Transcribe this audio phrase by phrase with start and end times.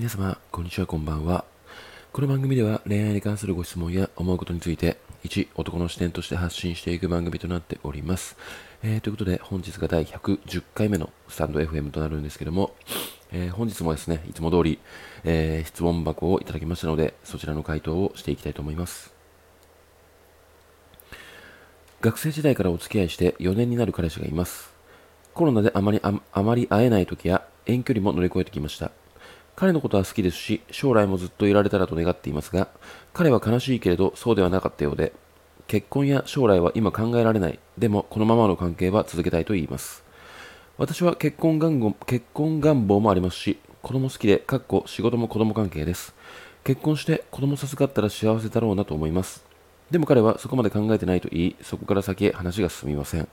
[0.00, 1.44] 皆様、こんにちは、こんばんは。
[2.10, 8.38] この番組では恋愛に関するご質問や思うことについて、一男の視点として発信していく番組となっております。
[8.82, 12.74] えー、ということで、本日が第110回目のスタンド FM となるんですけども、
[13.30, 14.78] えー、本日もですね、いつも通り、
[15.24, 19.12] えー、質問箱をいただきましたので、そちらの回答をしていきたいと思います。
[22.00, 24.72] 学生時代からお付き合いして4年になる彼氏がいます。
[25.34, 28.92] コロナであまりああまり会えない時や遠距離も乗り越えてきました。
[29.56, 32.68] 彼のことは好きですし、将来もずっといられたらと願っていますが、
[33.12, 35.12] 彼は悲しいけれどそうではなかったようで、
[35.66, 37.58] 結婚や将来は今考えられない。
[37.78, 40.02] でも、このままの関係は続けたいと言います。
[40.78, 46.14] 私は結婚願望結婚願望もありますし、子供好きで、かっこ仕事も子供関係です。
[46.64, 49.44] 結婚して子供授かったら幸せだろうなと思います。
[49.90, 53.28] でも彼はそこまで考えてないと言い、そこから先へ話が進みません。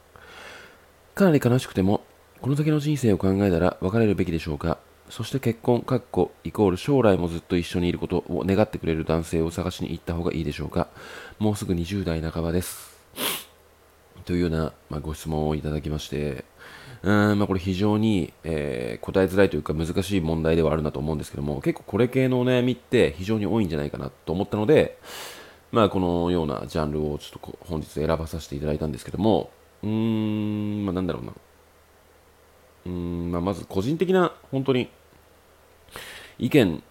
[1.16, 2.04] かなり悲しくても、
[2.42, 4.78] この先の人生を考えたら別れるべきでしょうか
[5.10, 10.88] そして結婚、かっこ、イコール将来もずっと一緒にいることを願ってくれる男性を探しに行った方がいいでしょうか？
[11.40, 12.98] もうすぐ20代半ばです。
[14.26, 16.44] というような、まあ、ご質問をいただきまして、
[17.04, 24.98] うーん、まあ、これ非常に、えー、答えづらいというか難しい問題ではあるなと思うんですけども、結構これ系のお悩みって非常に多いんじゃないかなと思ったので、
[25.72, 29.52] まあ、このようなジャンルをちょっと本日選ばさせていただいたんですけども、
[29.84, 31.32] うーん、まあ、なんだろうな。
[32.88, 34.90] うん、まあ、まず個人的な本当に
[36.40, 36.84] 意見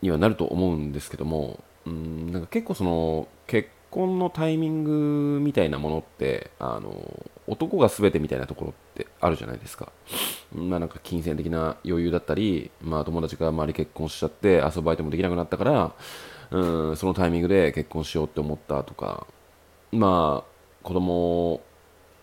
[0.00, 9.92] にはなると思うんですけども、うん、なんか結構その結婚のタイミングみたいなものってあの男が全てみたいなところってあるじゃないですか。
[10.54, 15.92] まあ、なんか金銭的な余裕だったり、まあ、友達が周り結婚しちゃって遊ぶ相手もできなくなったから、
[16.50, 19.26] うん、そのタイミングで結婚しようって思ったとか、
[19.90, 21.60] まあ、子供、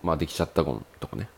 [0.03, 1.29] まあ、できちゃった婚とかね、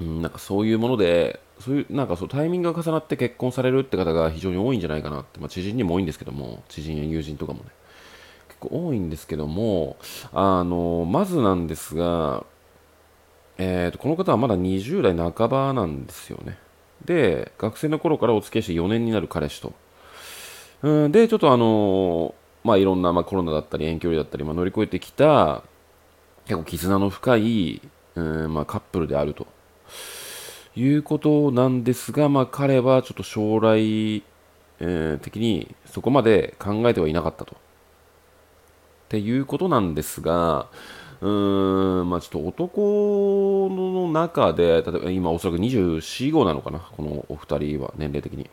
[0.00, 7.64] うん、なんかそういうもので、そういうなんかそうタイミングが重なって結婚されるって方が非常に多いんじゃないかなって、まあ、知人にも多いんですけども、知人や友人とかもね、
[8.48, 9.96] 結構多いんですけども、
[10.32, 12.44] あのまずなんですが、
[13.58, 16.58] えーと、この方はまだ20代半ばなんですよね。
[17.04, 19.72] で、学生の頃からお付き合いして4年になる彼氏と。
[20.82, 22.34] うん、で、ちょっとあの
[22.64, 25.62] まあいろんな、まあ、コロナだったり遠距離だったり、まあ、乗り越えてきた
[26.46, 27.80] 結構絆の深い、
[28.14, 29.46] うんまあ、カップルであると。
[30.76, 34.22] いうことなんですが、まあ、彼はちょっと将来、
[34.80, 37.54] えー、的にそこまで考えてはいなかったと。
[37.54, 37.56] っ
[39.08, 40.68] ていうことなんですが、
[41.20, 48.50] うーん、まあちょっと男の中で、例えば今おそらく24、5なのかな、このお二人は年齢的に。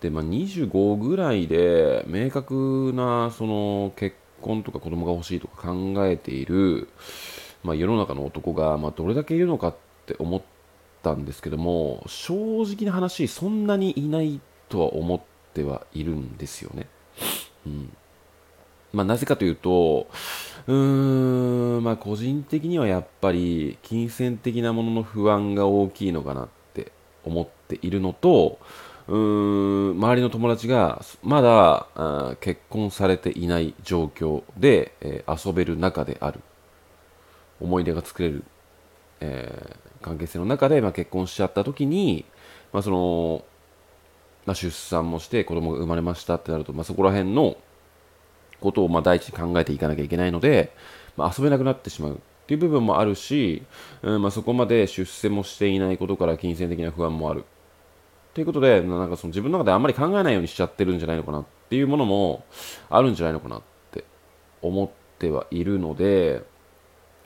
[0.00, 6.88] で、まあ25ぐらいで明確なその結婚とか子供が欲しいとか考えている、
[7.62, 9.76] まあ、世の中の男が、まあ、どれだけいるのかっ
[10.12, 10.42] って思っ
[11.02, 15.20] たんですけども正直な話そんなにいないとは思っ
[15.54, 16.86] てはいるんですよね。
[17.66, 17.96] うん
[18.92, 20.06] まあ、なぜかというと、
[20.66, 26.92] うーん、まあ、個人的にはやっぱり、金銭的なものの不安が大きいのかなって
[27.24, 28.58] 思っているのと、
[29.08, 36.40] うーん、周りの友達がまだあ結婚されていない状況で、えー、遊べる中である。
[37.58, 38.44] 思い出が作れる、
[39.20, 42.24] え、関係性の中で、まあ、結婚しちゃった時に、
[42.72, 43.44] まあその
[44.44, 47.56] まあ、出産もして子供が生まれましたってなると、まあ、そこら辺の
[48.60, 50.72] ことをまあ第一に考えていかなきゃいけないので、
[51.16, 53.62] まあ、遊べなくなってしまうっていう部分もあるし、
[54.02, 57.44] うんまあ、そこまで出世もしていないことから金銭的な不安もある。
[58.34, 62.44] ということで、なんかその自分の中であんまり考えないようにしちゃってるんじゃないのかなっていうものも
[62.88, 64.04] あるんじゃないのかなって
[64.62, 66.42] 思ってはいるので、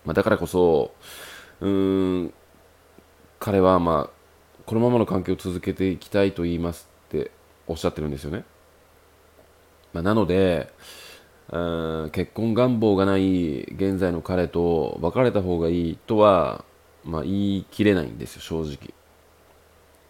[0.04, 0.92] まあ、だからこそ、
[1.60, 2.34] うーん、
[3.38, 7.30] 彼はまあ、このままの関係を続けていきたいと言いますって
[7.66, 8.44] おっしゃってるんですよね。
[9.92, 10.72] まあ、なので、
[11.50, 16.64] うん結婚願望がない現在の彼と別れた方がいいとは、
[17.04, 18.92] まあ、言い切れないんですよ、正直。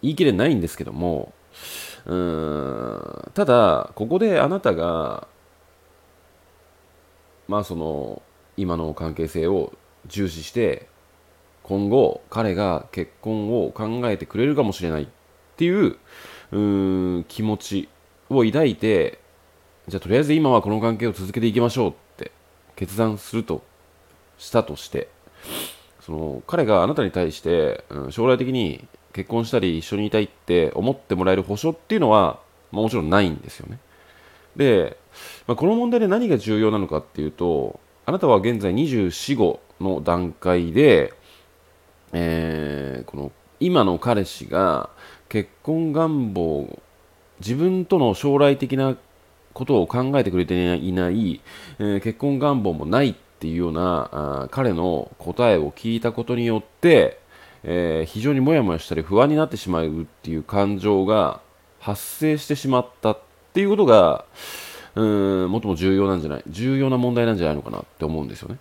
[0.03, 1.33] 言い切れないんですけども、
[2.07, 5.29] うんただ、ここであなたが、
[7.49, 8.23] まあその、
[8.57, 9.73] 今の関係性を
[10.07, 10.89] 重視して
[11.67, 15.07] 今後彼が結婚を考えてくれるかもしれないっ
[15.57, 15.97] ていう
[16.53, 17.89] う気持ち
[18.31, 19.19] を抱いて
[19.89, 22.31] じゃあとりあえず今はこの関係を続けていきましょうって
[22.77, 23.65] 決断すると
[24.39, 25.09] したとして
[26.01, 32.39] その彼があなたに対して、うん、将来的に結婚したり一緒にいたいって思ってもらえる保証っていうのは、
[32.71, 33.81] まあ、もちろんないんですよね。
[34.55, 34.97] で、
[35.49, 41.13] まあ、この問題で何が重要なのかっていうとあなたは現在24、5の段階で、
[42.13, 44.91] えー、この今の彼氏が
[45.29, 46.79] 結婚願望
[47.41, 48.97] 自分との将来的な
[49.53, 51.41] ことを考えてくれていない、
[51.79, 57.19] えー、結婚願望もないっていうようなあ彼の答えを聞いたことによって、
[57.63, 61.41] えー、非常にもやもやしたり不安になってしまうっていう感情が
[61.81, 63.21] 発生してしまったっ
[63.53, 64.25] ていうことが、
[64.95, 65.05] う
[65.47, 68.59] ん、最も重要なんじゃない、重要な問題なんじゃないのかなって思うんですよね。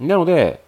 [0.00, 0.62] なので、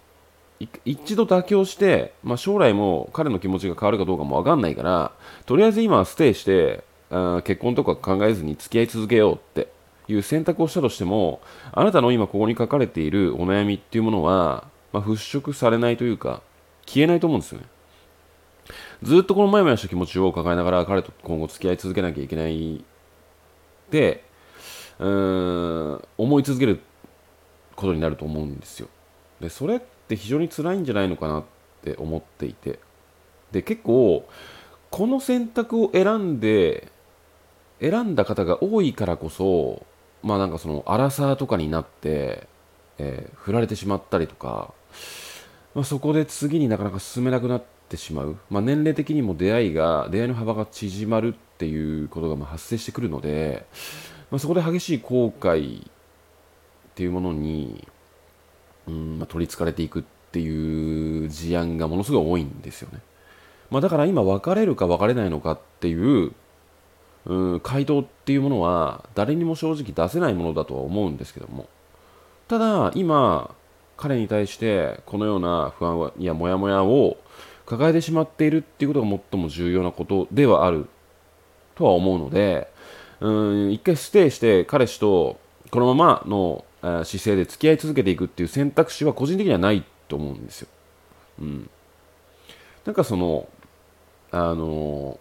[0.85, 5.11] 一度妥協して、まあ、将来も彼の気持ちが変わるかどうかも分かんないから、
[5.45, 9.69] とりあえず今はステイして、あ結婚とか考えずに付き合い続けようって
[10.07, 16.41] いう選択をしたとしても、あなたの今ここに書かれているお悩みっていうものは、まあ、払拭されないというか、
[16.85, 17.65] 消えないと思うんですよね。
[19.03, 22.83] ずっとこのモヤモヤした気持ちを抱えながら彼と今後付き合い続けなきゃいけない
[23.91, 24.23] で、
[24.99, 26.79] うーん、思い続ける
[27.75, 28.87] ことになると思うんですよ。
[29.39, 31.43] で、それって非常に辛いんじゃないのかなっ
[31.83, 32.79] て思っていて。
[33.51, 34.27] で、結構、
[34.89, 36.91] この選択を選んで、
[37.79, 39.85] 選んだ方が多いからこそ、
[40.23, 42.47] まあなんかその、アラサーとかになって、
[42.97, 44.73] えー、振られてしまったりとか、
[45.75, 53.67] まあ、そこで次になかなか進めなくなってしまう、まあ、年齢的にも出会いが出会いの幅が縮まるっていうことがま発生してくるので、
[54.31, 55.89] まあ、そこで激しい後悔っ
[56.95, 57.87] ていうものに、
[58.87, 62.99] うんまあ、取りつかれていくっていう事案がものすごい多いんですよね。
[63.69, 66.31] まあ、だから今別れるか別れないのかっていう
[67.27, 71.67] うん回答っていうものは誰にも正直出せないものだとは思うんですけども
[72.47, 73.53] ただ今
[73.97, 77.17] 彼に対してこのような不安やモヤモヤを
[77.65, 80.87] 抱えてしまっているっていうことが最も重要なことではある
[81.75, 82.71] とは思うので
[83.19, 85.37] うん一回ステイして彼氏と
[85.69, 90.67] このままの姿勢で付き合い続けていくっていう選択肢は個人的にはないと思うんですよ。
[91.39, 91.69] うん、
[92.85, 93.47] なんかその
[94.31, 95.19] あの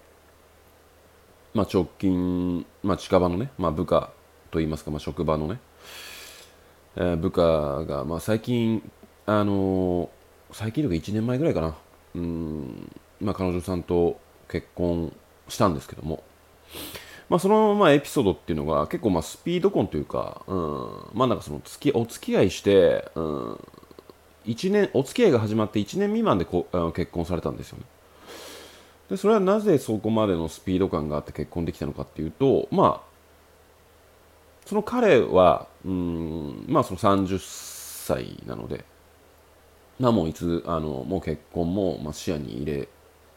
[1.56, 4.10] まあ、直近、まあ、近場のね、まあ、部下
[4.50, 5.58] といいますか、まあ、職場のね、
[6.96, 7.42] えー、部下
[7.86, 8.82] が、まあ、最近、
[9.24, 10.10] あの
[10.52, 11.74] 最近とか1年前ぐらいかな、
[12.14, 12.92] うん。
[13.22, 14.20] まあ、彼女さんと
[14.50, 15.16] 結婚
[15.48, 16.22] したんですけども、
[17.28, 23.60] まあ、その、まあ、エピソードっていうのが結構まあスピード婚というか、うん、まあなんかその付きお付き合いして、うん、
[24.46, 27.84] 1年お付き合いが始まって1年未満でこあ結婚されたんですよね。
[29.10, 33.16] でそれはなぜそこまでのスピード感があって結婚できたのかっていうとまあ
[34.64, 38.84] その彼はうんまあその30歳なので
[39.98, 42.88] まあもういつあのもう結婚も、まあ、視野に入れ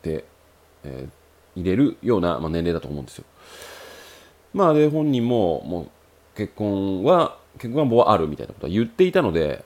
[0.02, 0.26] て、
[0.84, 3.26] えー、入れるような、まあ、年齢だと思うんですよ
[4.54, 5.90] まあで本人ももう
[6.36, 9.64] 結婚は結婚願望はあるみたいなことは言っていたので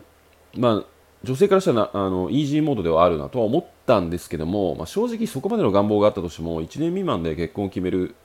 [0.56, 0.84] まあ
[1.24, 8.16] 女性からしたらあのイージーモードではあるなとは思ったんですけども、まあ、正直そこまでの願望があったとしても1年未満で結婚を決める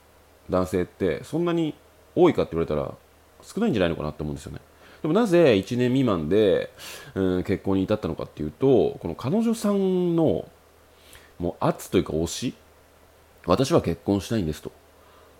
[0.50, 1.75] 男性ってそんなに
[2.16, 2.93] 多いかって言われたら
[3.43, 4.60] 少ないんじゃないのかなって思うんですよね。
[5.02, 6.70] でもなぜ1年未満で、
[7.14, 10.49] うん、結婚に至ったのかっていうとこの彼女さんの
[11.38, 12.55] もう圧というか推し
[13.46, 14.72] 私は結婚したいんですと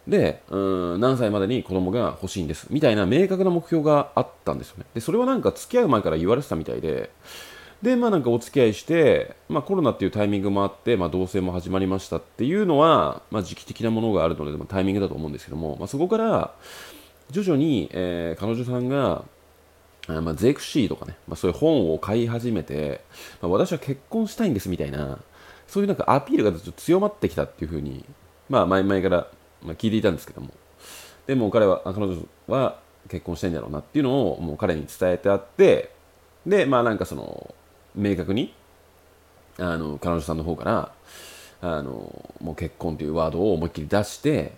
[0.09, 0.57] で、う
[0.97, 2.67] ん、何歳までに子供が欲しいんです。
[2.71, 4.87] みたいな明確な目標があったんですよね。
[4.95, 7.11] でそれはなんか付き合う前から言われてたみたいで。
[7.83, 16.55] で、まあなんかお付き合いして、まあコロナっていうタイミングもあって、まあ同棲も始まりましたっていうのは、まあ時期的なものがあるので、まあ、タイミングだと思うんですけども、まあそこから、
[17.31, 19.25] 徐々に、えー、彼女さんが、
[20.09, 23.03] まあ、ゼクシーとかね、まあ、そういう本を買い始めて、
[23.43, 25.19] まあ、私は結婚したいんですみたいな、
[25.67, 28.07] そういうなんかアピールがちょっと強まってきたっていうふうに、
[28.49, 29.29] まあ前々から、
[29.63, 30.49] まあ、聞いていたんですけども、
[31.27, 35.93] でも彼は、彼女は結婚したいんだろうなっていうのをもう彼に伝えてあって、
[36.47, 37.55] で、まあなんかその、
[37.95, 38.55] 明確に
[39.59, 40.93] あの彼女さんの方から
[41.61, 44.53] あのもう結婚というワードを思いっきり出して、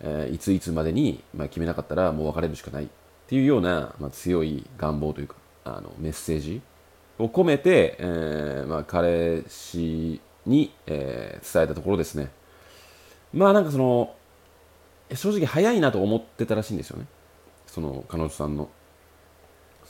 [0.00, 2.88] えー、いついつまでに、まあ、決めなかったらもう別れるしかないっ
[3.26, 5.34] ていうような、まあ、強い願望というか
[5.64, 6.60] あのメッセージ
[7.18, 12.30] を込めて、えーまあ、彼氏に、えー、伝えたところですね。
[13.32, 14.14] まあなんかその
[15.16, 17.06] 正直早いなと思ってたらしいんですよね。
[17.66, 18.68] その彼女さんの。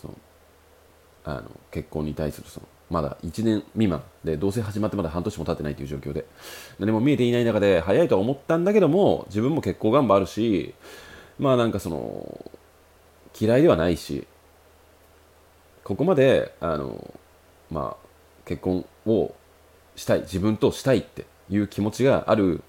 [0.00, 0.14] その
[1.25, 6.26] あの結婚に対するそのまだ1年未満で同棲始まってまだ半年も経ってないという状況で。
[6.78, 10.75] 何も見えていない中で早いとは思ったんだけども自分も結婚願望あるし
[11.38, 12.50] まあなんかその
[13.38, 14.26] 嫌いではないし
[15.83, 17.14] ここまであの
[17.71, 18.07] まあ
[18.45, 19.35] 結婚を
[19.97, 22.62] したい自分としたいっていう気持ちがある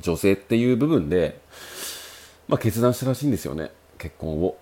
[0.00, 1.40] 女性っていう部分で、
[2.48, 4.56] まあ、決断したらしいんですよね結婚を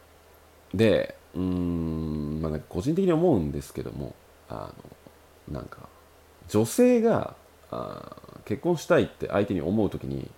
[0.73, 4.15] でうーんまあなんか個人的に思うんですけども
[4.49, 4.73] あ
[5.49, 5.89] のなんか
[6.49, 7.35] 女性が
[7.71, 10.31] あ結婚したいって相手に思う時に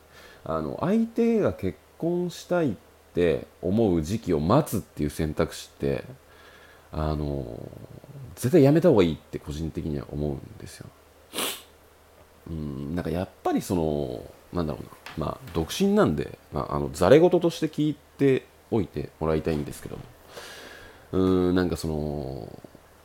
[0.44, 2.74] あの相手が結婚したいっ
[3.14, 6.04] て思う時期を待つっていう選択肢って
[6.92, 7.44] あの
[8.36, 10.86] 絶対やめた方がいいって個人的には思うんですよ。
[12.48, 14.22] うんなんかやっぱりその
[14.52, 15.26] なんだろうな。
[15.26, 20.02] まあ独身なんで、まあ、あのざれ言として聞いておいてもらいたいんですけども。
[21.12, 22.48] うんなんかその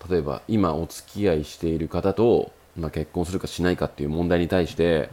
[0.09, 5.09] 例えば今お付き合いしている方と、まあ、結婚するかしないかっていう問題に対して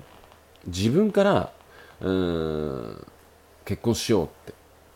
[0.66, 1.52] 自分から
[2.00, 3.06] うん
[3.64, 4.28] 結婚しようっ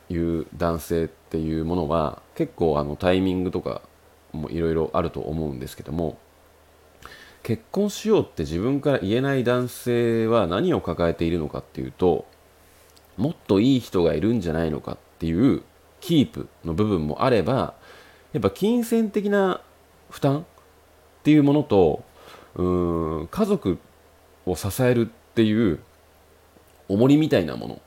[0.09, 3.83] ていう男性っていうものは結構あのタイミングとか
[4.33, 6.19] もいろいろあると思うんですけども
[7.43, 12.25] 結婚しようって自分から言えない男性は何を抱えているのかっていうと
[13.17, 15.63] もっといい人がいるんじゃないのかっていう
[16.01, 17.75] キープの部分もあれば
[18.33, 19.61] やっぱ金銭的な
[20.11, 20.45] 負担っ
[21.23, 22.05] ていうものと
[22.55, 23.79] うん家族
[24.47, 25.81] を支えるっていう
[26.89, 27.81] 重りみたいなもの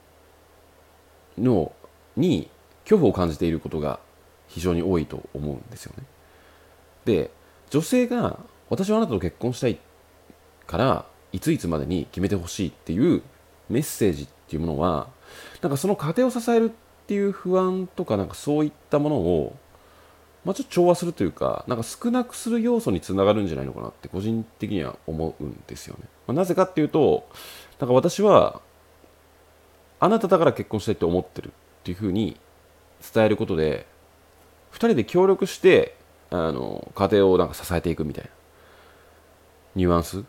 [1.38, 1.72] の
[2.16, 2.50] に
[2.84, 4.00] 恐怖を感じていることが
[4.48, 6.04] 非常に多いと思うんですよね。
[7.06, 7.32] で
[7.70, 9.78] 女性が私はあなたと結婚したい
[10.68, 13.22] からいついつまでに決めてほしいっていう
[13.70, 15.08] メッセージっていうものは
[15.62, 19.56] なんかその家庭を支えるっていう不安とかなんかそういったものを
[20.46, 26.04] まあ、ちょっと調和するというか、なんか少なくする要素につながるんじゃないのかなって個人的には思うんですよね。
[26.28, 27.28] まあ、なぜかっていうと、
[27.80, 28.62] なんか私は、
[30.00, 31.52] あなただから結婚したいって思ってるっ
[31.84, 32.38] ていうふうに
[33.14, 33.88] 伝えることで、
[34.74, 35.96] 2人で協力して、
[36.30, 38.30] あの、家庭をなんか支えていくみたいな、
[39.76, 40.24] ニュアンス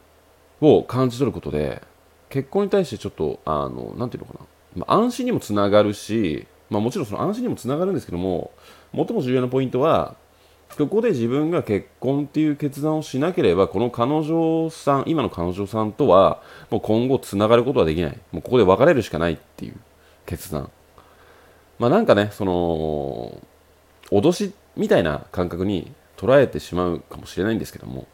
[0.60, 1.82] を感じ取ることで、
[2.28, 8.50] 結婚に対してちょっと、あの、なんていうのかな、まあ、安心にもつながるし、まあ、もちろんその安心にもつながるんですけども、
[8.94, 10.16] 最も重要なポイントは、
[10.76, 18.18] ここで自分が結婚っていう決断をしなければ、この彼女さん、今の彼女さんとは、もう今後つながることはできない。
[18.32, 19.76] もうここで別れるしかないっていう
[20.26, 20.70] 決断。
[21.78, 23.40] まあなんかね、その、
[24.10, 28.06] 脅しみたいな感覚に捉えてしまうかもしれないんですけども、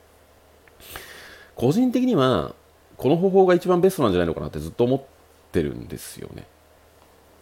[1.56, 2.54] 個人的には、
[2.97, 5.02] この方法が一番ベストなんじゃないのかなってずっと思っ
[5.50, 6.47] てるんですよね。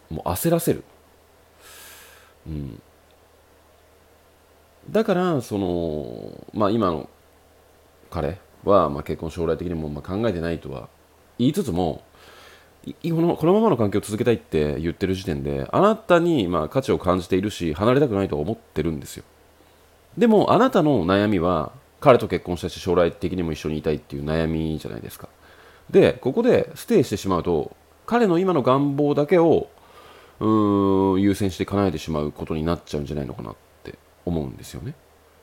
[0.09, 0.83] もう焦らせる。
[2.47, 2.81] うん。
[4.89, 7.09] だからその、まあ、今の
[8.09, 10.89] 彼は、まあ、結婚将来的にもまあ考えてないとは
[11.37, 12.03] 言いつつも
[12.83, 19.23] このこのままの関係を続けたいって言ってる時点であなたにまあ価値を感じているし離れたくないと思ってるんですよ
[20.17, 21.71] でもあなたの悩みは
[22.01, 25.29] 彼と結婚したし将来的にも一緒にいたいっていう悩みじゃないですか。
[25.89, 29.69] でここでステイしてしまうと彼の今の願望だけを
[30.39, 34.95] うん優先して叶えてしまうことになっちゃうんじゃないのかなって思うんですよね。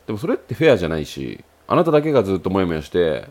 [0.06, 3.28] でもそれってフェアじゃないしあなただけがずっともやもやして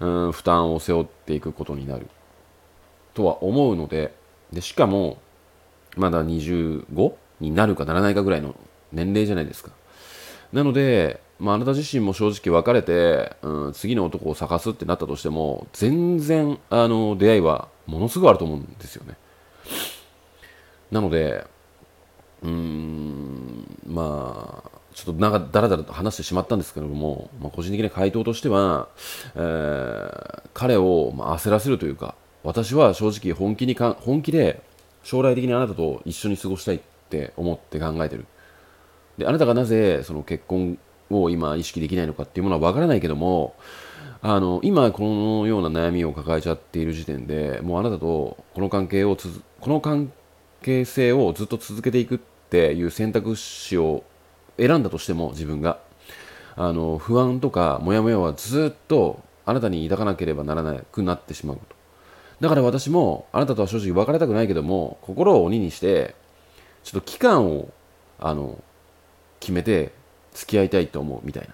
[0.00, 2.08] うん負担を背負っていくことになる。
[3.14, 4.14] とは思うので
[4.50, 5.18] でしかも
[5.96, 8.54] まだ25になるかならないかぐらいの
[8.92, 9.72] 年齢じゃないですか。
[10.52, 19.16] なので、まあ、あなた自身も正直別れて、うん、次の男を探すってなったとしても全然あの出会いはものすごいあると思うんですよね
[20.92, 21.44] なので
[22.42, 28.88] うーんまあちょっとなんかだらだらと話してしまったんですけれども、まあ、個人的な回答としては、
[29.34, 34.62] えー、彼をまあ焦らせるというか、私は正直本気にか本気で
[35.02, 38.26] 将来的にあなたと一緒に過ごしたいって思って考えてる。
[39.16, 40.78] で、あなたがなぜその結婚
[41.12, 43.54] を今意識できないのかっていうものはわからないけども、
[44.22, 50.12] あの、今このような悩みを抱えちゃっている時点で、もうあなたとこの関係をつこの関
[50.62, 52.18] 係性をずっと続けていくっ
[52.50, 54.04] ていう選択肢を
[54.58, 55.78] 選んだとしても自分が。
[56.54, 61.62] あの不安とかモヤモヤはずっとあなたに抱かなければならなくなってしまうと。
[62.40, 66.14] だから私もあなたとは正直別れたくないけども心を鬼にして
[66.82, 67.70] ちょっと期間を
[68.18, 68.62] あの
[69.40, 69.92] 決めて
[70.34, 71.48] 付き合いたいと思うみたい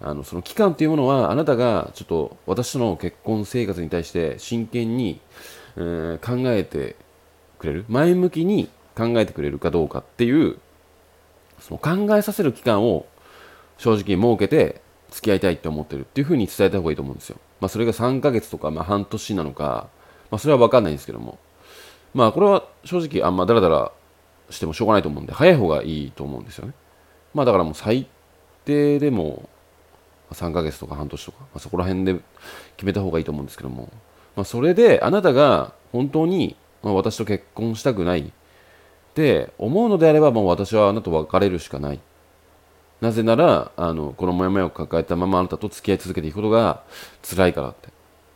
[0.00, 5.20] なあのその期間っていうものはあなたがちょっと私との結婚生活に対して真剣に、
[5.76, 6.96] えー、考えて
[7.58, 10.58] くれる前向きに考えてくれるかどうかっていう
[11.60, 13.06] その考えさせる期間を
[13.78, 17.38] 正直設けて付き合いたいって思ってるっていうふうに伝えた方がいいと思うんですよ。
[17.60, 19.88] まあ、それが3ヶ月とか、まあ、半年なのか、
[20.30, 21.38] まあ、それは分かんないんですけども、
[22.12, 23.92] まあ、これは正直あんまダラダラ
[24.50, 26.74] してもしょうがないと思うんで、早い方がいいと思うんですよね。
[27.36, 28.06] まあ、だからもう最
[28.64, 29.46] 低でも
[30.32, 32.14] 3ヶ月とか半年とか、まあ、そこら辺で
[32.78, 33.90] 決めた方がいいと思うんですけども、
[34.34, 38.20] まあ、それであなたが本当に、ま、私と結婚したくない。
[38.20, 38.24] っ
[39.16, 42.00] て思うのであればもう私はあなたと別れるしかない。
[43.00, 46.82] なぜならあのこのモヤモヤを抱えたままあなたと付き合い続けていくことが
[47.22, 47.88] 辛いからって。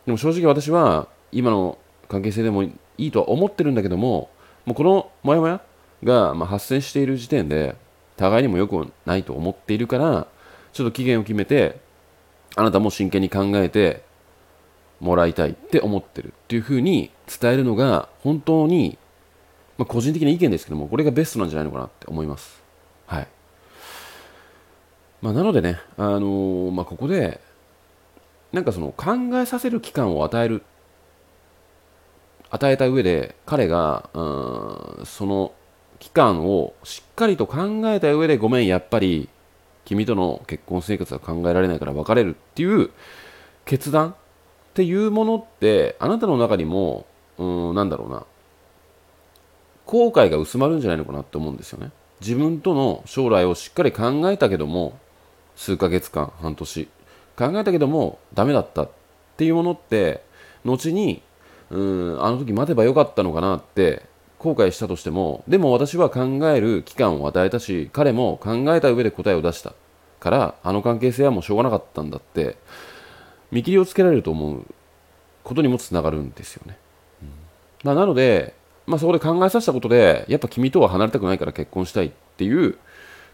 [0.05, 1.77] でも正直私は今の
[2.07, 4.29] 関係性でもいいとは思ってるんだけども
[4.65, 5.61] もうこのモヤモヤ
[6.03, 7.75] が発生している時点で
[8.17, 10.27] 互いにも良くないと思っているから
[10.73, 11.79] ちょっと期限を決めて
[12.55, 14.03] あなたも真剣に考えて
[14.99, 18.97] もらいたいって思ってるっていうふうに伝えるのが本当に、
[19.77, 22.61] まあ、個人的な意見ですけどもこれがベストなんじゃないのかなって思います。
[23.07, 23.27] はい。
[25.21, 27.39] まあ、なのでね、あのー、まあ、ここで
[28.51, 30.63] なんかその考えさせる期間を与える
[32.49, 35.53] 与えた上で彼がうんその
[36.01, 39.29] 期間をしっかりと考えた上でごめんやっぱり
[39.85, 42.89] 君との結婚生活は考えられないから別れるっていう
[43.65, 44.15] 決断っ
[44.73, 47.05] ていうものってあなたの中にも
[47.37, 48.25] うんなんだろうな。
[49.85, 51.91] 後悔が薄まるんじゃないのかなって思うんですよね。
[52.19, 54.97] 自分との将来をしっかり考えたけども
[55.55, 56.87] 数ヶ月間半年
[57.37, 58.89] 考えたけどもダメだったっ
[59.37, 60.23] ていうものって
[60.65, 61.21] 後に
[61.69, 61.79] う
[62.15, 64.09] んあの時待てばよかったのかなって
[64.41, 69.75] 後悔したとしてもでも私は考える期間を与えたし彼も考えた上で答えを出した
[70.19, 72.57] からあの関係性はもうしょうがなかったんだって
[73.51, 74.65] 見切りをつけられると思う
[75.43, 76.77] ことにもつながるんですよね、
[77.21, 77.29] うん。
[77.83, 78.55] まあ、なので、
[78.87, 82.73] まあ、そこで考えさせたことでやっぱ君とは離れたくないから結婚したいっていう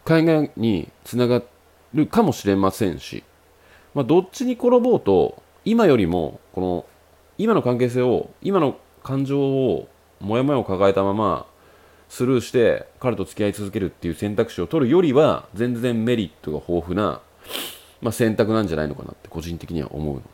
[0.03, 1.41] 考えにつなが
[1.93, 3.23] るかもしれませんし
[3.97, 6.85] まあ、どっちに転ぼうと今よりもこの
[7.39, 9.87] 今の関係性を今の感情を
[10.19, 11.45] モヤモヤを抱えたまま
[12.09, 17.21] スルーして彼と付き合い続けるっていう選択肢を取るよりは全然メリットが豊富な、
[18.01, 20.27] まあ、選択なんじゃないのかなって個人的には思うので、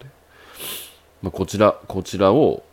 [1.22, 2.64] まあ、こちらこちらを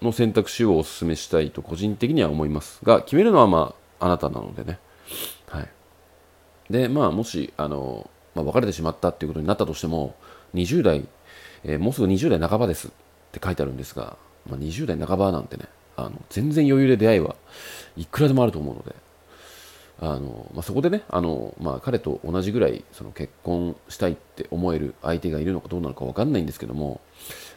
[0.00, 4.78] の選択肢をお勧めしたいと個人的には思いますが決めるのはまああなたなのでね。
[5.48, 5.68] はい。
[6.70, 10.14] でまあもしあのまあ、別れてしまったっていうことになったとしても
[10.54, 11.08] 20代、
[11.64, 12.90] えー、もうすぐ20代半ばですっ
[13.32, 14.16] て書いてあるんですが、
[14.48, 15.64] まあ、20代半ばなんてね
[15.98, 17.36] あの全然余裕で出会いは
[17.96, 18.94] いくらでもあると思うので
[20.00, 27.00] あの、まあ、そこでねあの、まあ、彼と同じぐらいその結婚したいって思える相手がいるのかどうなのか分かんないんですけども、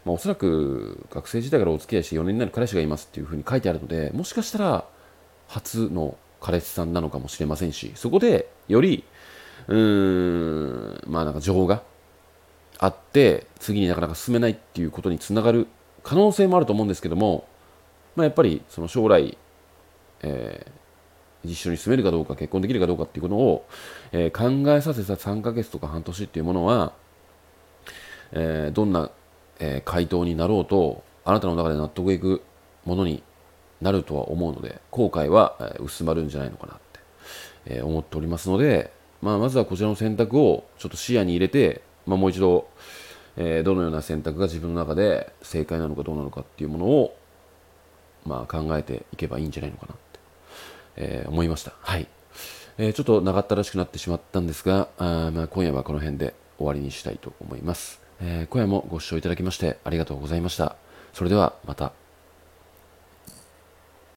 [0.06, 4.86] まあ、おそらく学生時代からお付き合いして4年になる彼氏がいますっていうふうに書いてあるのでもしかしたら
[5.48, 9.04] 初の彼氏さんなのかもしれませんしそこでより
[9.68, 11.84] うーん、まあなんか情報が
[12.80, 15.68] あって、次になかなか進めないっていうことにつながる
[16.04, 17.46] 可能性もあると思うんですけども、
[18.16, 19.38] まあ、やっぱりその将来、
[20.22, 23.66] えー、一緒に住めるかどうか、結婚できるかどうかっていうことを、
[24.12, 26.94] えー、考えさせた3ヶ月とか半年っていうものは、
[28.34, 29.12] えー、どんな、
[29.64, 32.42] え回答になろうと、あなたの中で納得いく
[32.84, 33.22] ものに
[33.80, 37.00] なるとは思うので、後悔は、え薄まるんじゃないのかなって、
[37.78, 42.68] え思っておりますので、まあ、まずはこちらの選択をちょっと視野に入れて、まあ、もう一度、
[43.38, 47.16] えー、どのような選択が自分の中で正解なのかどうなのかっていうものを、
[48.26, 50.20] まあ、考えていけばいいんじゃないのかなって、
[50.98, 51.74] えー、思いました。
[51.82, 52.08] はい。
[52.78, 58.02] えー、ちょっと長ったらしくなってしまったんですが、あまあ、今夜はこの辺で終わりにしたいと思います。
[58.22, 60.76] えー、今夜もご視聴いただきましてありがとうございました。
[61.14, 62.01] それではまた。